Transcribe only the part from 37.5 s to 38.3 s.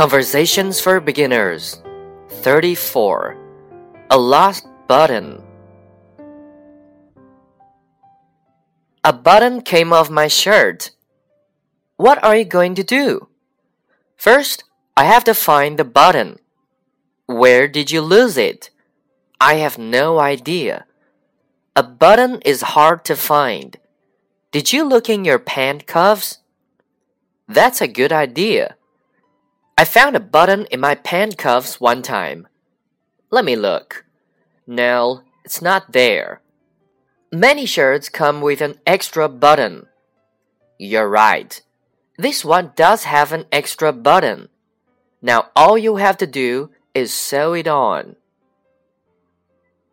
shirts